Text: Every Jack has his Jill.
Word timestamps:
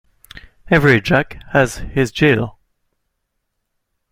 Every 0.71 0.99
Jack 0.99 1.37
has 1.51 1.75
his 1.75 2.11
Jill. 2.11 2.57